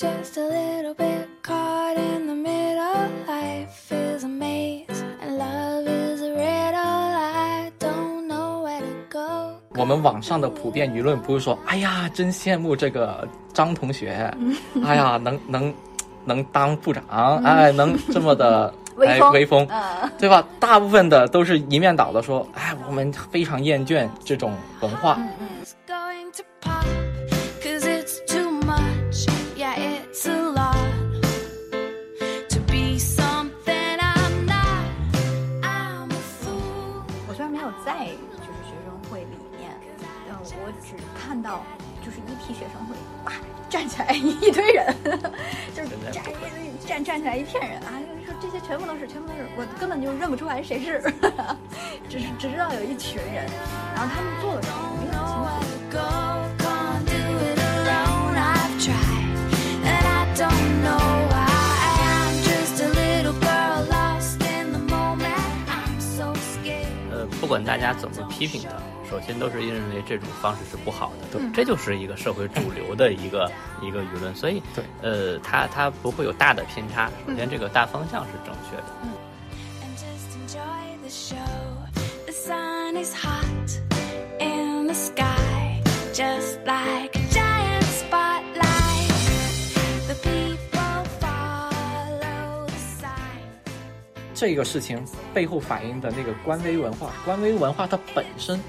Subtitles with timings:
[0.00, 3.06] just a little bit caught in the middle.
[3.28, 6.80] Life is a maze and love is a riddle.
[6.80, 9.60] I don't know where to go.
[9.78, 14.32] 我们网上的普遍舆论不是说，哎呀，真羡慕这个张同学，
[14.82, 15.74] 哎呀，能能
[16.24, 20.42] 能当部长，哎，能这么的哎威风威风，嗯对吧？
[20.58, 25.18] 大部分的都是一面倒的说，哎，我们非常厌倦这种文化。
[41.50, 41.64] 到
[42.04, 43.32] 就是一批学生会哇
[43.68, 44.94] 站起来一堆人，
[45.74, 46.24] 就是站
[46.86, 51.02] 站站起来一片人啊，就是说这些全部都是全部都是，我根本就认不出来谁是，
[52.08, 53.46] 只是只知道有一群人，
[53.96, 55.66] 然后他们做了什么我也很清 Nowhere 楚。
[55.66, 55.98] to go,
[56.62, 57.18] can't do
[57.50, 58.38] it alone.
[58.38, 59.34] I've tried,
[59.82, 61.50] and I don't know why.
[62.06, 65.66] I'm just a little girl lost in the moment.
[65.66, 66.86] I'm so scared.
[67.10, 68.70] 呃，不管大家怎么批评他，
[69.10, 73.50] 首先都是认为这种方式是不好的，对这就是一个社会主流的一个
[73.82, 77.10] 一个舆论，所以对呃，它它不会有大的偏差。
[77.26, 78.84] 首先，这个大方向是正确的。
[79.82, 81.36] and just enjoy the show.
[82.26, 83.80] The sun is hot
[84.38, 85.82] in the sky,
[86.14, 89.10] just like a giant spotlight.
[90.06, 93.42] The people follow the sign.
[94.34, 98.60] 这个事情背后反映的那个官微文化，官微文化它本身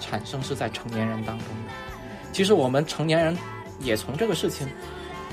[0.00, 1.72] 产生是在成年人当中的。
[2.32, 3.36] 其实我们成年人
[3.78, 4.66] 也从这个事情，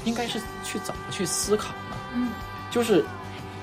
[0.03, 1.97] 应该是去怎么去思考呢？
[2.13, 2.29] 嗯，
[2.69, 3.03] 就是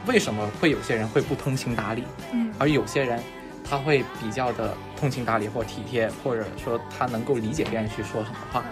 [0.07, 3.23] 为什么会有些人会不通情达理，嗯而有些人
[3.69, 8.65] 他会比较的通情达理或体贴，或者说他能够理解别人去说什么话。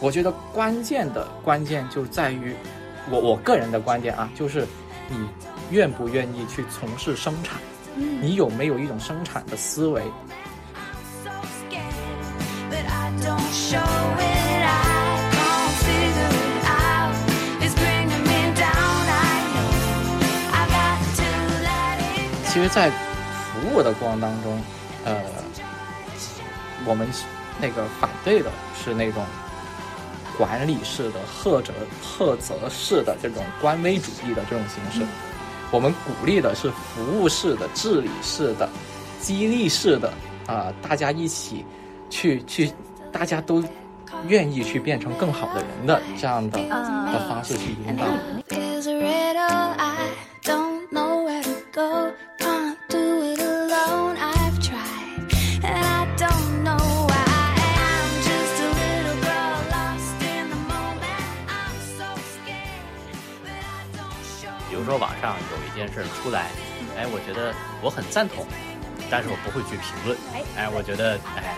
[0.00, 2.54] 我觉得关键的关键就在于
[3.10, 4.66] 我我个人的观点啊，就是
[5.08, 5.16] 你
[5.70, 7.58] 愿不愿意去从事生产，
[7.96, 10.02] 嗯你有没有一种生产的思维？
[22.54, 24.56] 其实，在服务的过程当中，
[25.04, 25.20] 呃，
[26.86, 27.04] 我们
[27.60, 28.48] 那个反对的
[28.80, 29.24] 是那种
[30.38, 35.04] 管理式的、赫责赫责式的这种官微主义的这种形式。
[35.72, 38.68] 我们鼓励的是服务式的、治理式的、
[39.20, 40.12] 激励式的
[40.46, 41.66] 啊、大家一起
[42.08, 42.72] 去去，
[43.10, 43.64] 大家都
[44.28, 48.04] 愿意去变成更好的人的这样的啊的方式去引导。
[64.84, 66.50] 如说网上有一件事出来，
[66.96, 68.44] 哎，我觉得我很赞同，
[69.10, 70.16] 但是我不会去评论。
[70.34, 71.56] 哎哎，我觉得哎，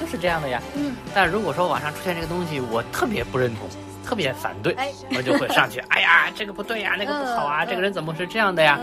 [0.00, 0.60] 就是这样的呀。
[0.74, 3.68] 嗯，但如果说网上出现这个东西，我特别不认同，
[4.02, 8.80] 特别反对，哎我就会上去， 哎呀，这个不对呀，那个不好啊，嗯这个人怎么是这样的呀？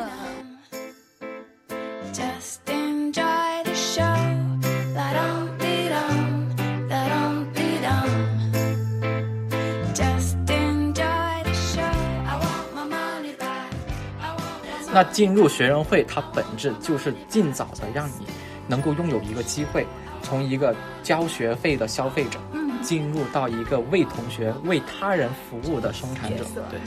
[14.93, 18.25] 那进入学生会，它本质就是尽早的让你
[18.67, 19.85] 能够拥有一个机会，
[20.21, 22.69] 从一个交学费的消费者，嗯。
[22.81, 26.79] 进入到一个为同学、为他人服务的生产者对.